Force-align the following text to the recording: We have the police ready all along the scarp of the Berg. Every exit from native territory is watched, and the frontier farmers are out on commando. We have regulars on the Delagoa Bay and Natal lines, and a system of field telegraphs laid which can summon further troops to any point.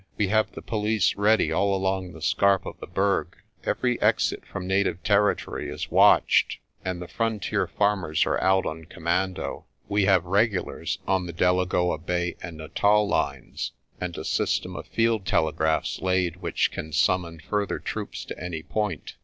We 0.17 0.29
have 0.29 0.53
the 0.53 0.63
police 0.63 1.15
ready 1.15 1.51
all 1.51 1.75
along 1.75 2.13
the 2.13 2.23
scarp 2.23 2.65
of 2.65 2.79
the 2.79 2.87
Berg. 2.87 3.37
Every 3.63 4.01
exit 4.01 4.43
from 4.47 4.65
native 4.65 5.03
territory 5.03 5.69
is 5.69 5.91
watched, 5.91 6.57
and 6.83 6.99
the 6.99 7.07
frontier 7.07 7.67
farmers 7.67 8.25
are 8.25 8.41
out 8.41 8.65
on 8.65 8.85
commando. 8.85 9.65
We 9.87 10.05
have 10.05 10.25
regulars 10.25 10.97
on 11.07 11.27
the 11.27 11.33
Delagoa 11.33 11.99
Bay 11.99 12.35
and 12.41 12.57
Natal 12.57 13.07
lines, 13.07 13.73
and 13.99 14.17
a 14.17 14.25
system 14.25 14.75
of 14.75 14.87
field 14.87 15.23
telegraphs 15.27 16.01
laid 16.01 16.37
which 16.37 16.71
can 16.71 16.91
summon 16.93 17.39
further 17.39 17.77
troops 17.77 18.25
to 18.25 18.43
any 18.43 18.63
point. 18.63 19.17